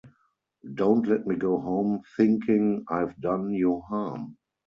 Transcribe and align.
Don’t 0.77 1.05
let 1.07 1.27
me 1.27 1.35
go 1.35 1.59
home 1.59 2.01
thinking 2.17 2.85
I’ve 2.89 3.21
done 3.21 3.51
you 3.51 3.81
harm. 3.81 4.35